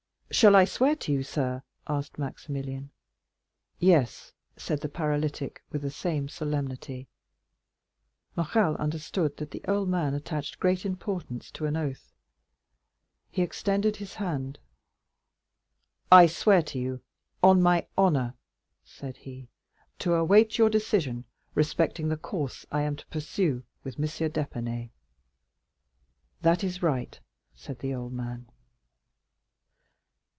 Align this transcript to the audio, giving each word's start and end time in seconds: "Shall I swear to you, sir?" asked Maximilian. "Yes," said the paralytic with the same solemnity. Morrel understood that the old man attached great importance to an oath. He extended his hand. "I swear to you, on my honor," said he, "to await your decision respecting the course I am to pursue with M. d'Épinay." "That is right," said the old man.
"Shall 0.33 0.55
I 0.55 0.63
swear 0.63 0.95
to 0.95 1.11
you, 1.11 1.23
sir?" 1.23 1.61
asked 1.87 2.17
Maximilian. 2.17 2.89
"Yes," 3.79 4.31
said 4.55 4.79
the 4.79 4.87
paralytic 4.87 5.61
with 5.73 5.81
the 5.81 5.89
same 5.91 6.29
solemnity. 6.29 7.09
Morrel 8.37 8.75
understood 8.77 9.35
that 9.37 9.51
the 9.51 9.61
old 9.67 9.89
man 9.89 10.13
attached 10.13 10.57
great 10.57 10.85
importance 10.85 11.51
to 11.51 11.65
an 11.65 11.75
oath. 11.75 12.13
He 13.29 13.41
extended 13.41 13.97
his 13.97 14.13
hand. 14.15 14.57
"I 16.09 16.27
swear 16.27 16.61
to 16.63 16.79
you, 16.79 17.01
on 17.43 17.61
my 17.61 17.87
honor," 17.97 18.33
said 18.85 19.17
he, 19.17 19.49
"to 19.99 20.13
await 20.13 20.57
your 20.57 20.69
decision 20.69 21.25
respecting 21.55 22.07
the 22.07 22.15
course 22.15 22.65
I 22.71 22.83
am 22.83 22.95
to 22.95 23.05
pursue 23.07 23.63
with 23.83 23.99
M. 23.99 24.05
d'Épinay." 24.29 24.91
"That 26.41 26.63
is 26.63 26.81
right," 26.81 27.19
said 27.53 27.79
the 27.79 27.93
old 27.93 28.13
man. 28.13 28.47